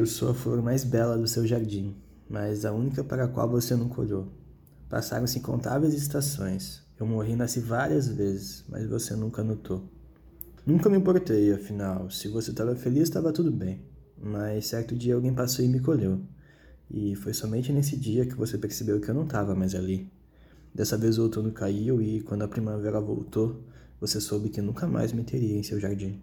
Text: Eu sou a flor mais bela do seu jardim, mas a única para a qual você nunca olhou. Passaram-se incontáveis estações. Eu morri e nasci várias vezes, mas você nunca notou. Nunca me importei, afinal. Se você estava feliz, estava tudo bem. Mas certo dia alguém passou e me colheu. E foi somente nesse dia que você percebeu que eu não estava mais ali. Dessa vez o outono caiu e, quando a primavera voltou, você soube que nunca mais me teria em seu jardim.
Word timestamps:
Eu 0.00 0.06
sou 0.06 0.30
a 0.30 0.34
flor 0.34 0.62
mais 0.62 0.82
bela 0.82 1.18
do 1.18 1.28
seu 1.28 1.46
jardim, 1.46 1.94
mas 2.26 2.64
a 2.64 2.72
única 2.72 3.04
para 3.04 3.24
a 3.24 3.28
qual 3.28 3.46
você 3.46 3.76
nunca 3.76 4.00
olhou. 4.00 4.32
Passaram-se 4.88 5.38
incontáveis 5.38 5.92
estações. 5.92 6.80
Eu 6.98 7.04
morri 7.04 7.32
e 7.32 7.36
nasci 7.36 7.60
várias 7.60 8.08
vezes, 8.08 8.64
mas 8.66 8.86
você 8.86 9.14
nunca 9.14 9.44
notou. 9.44 9.84
Nunca 10.64 10.88
me 10.88 10.96
importei, 10.96 11.52
afinal. 11.52 12.10
Se 12.10 12.28
você 12.28 12.50
estava 12.50 12.74
feliz, 12.74 13.02
estava 13.02 13.30
tudo 13.30 13.52
bem. 13.52 13.82
Mas 14.18 14.68
certo 14.68 14.96
dia 14.96 15.14
alguém 15.14 15.34
passou 15.34 15.62
e 15.62 15.68
me 15.68 15.80
colheu. 15.80 16.22
E 16.90 17.14
foi 17.16 17.34
somente 17.34 17.70
nesse 17.70 17.94
dia 17.94 18.24
que 18.24 18.34
você 18.34 18.56
percebeu 18.56 19.00
que 19.00 19.10
eu 19.10 19.14
não 19.14 19.24
estava 19.24 19.54
mais 19.54 19.74
ali. 19.74 20.10
Dessa 20.74 20.96
vez 20.96 21.18
o 21.18 21.24
outono 21.24 21.52
caiu 21.52 22.00
e, 22.00 22.22
quando 22.22 22.40
a 22.40 22.48
primavera 22.48 22.98
voltou, 23.02 23.62
você 24.00 24.18
soube 24.18 24.48
que 24.48 24.62
nunca 24.62 24.86
mais 24.86 25.12
me 25.12 25.24
teria 25.24 25.58
em 25.58 25.62
seu 25.62 25.78
jardim. 25.78 26.22